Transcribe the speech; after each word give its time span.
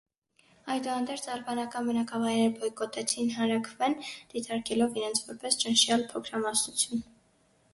Այդուհանդերձ 0.75 1.25
ալբանական 1.33 1.89
բնակավայրերը 1.89 2.47
բոյկոտեցին 2.61 3.29
հանրաքվեն, 3.35 3.95
դիտարկելով 4.33 4.97
իրենց 5.03 5.23
որպես 5.29 5.59
ճնշյալ 5.65 6.07
փոքրամասնություն։ 6.15 7.07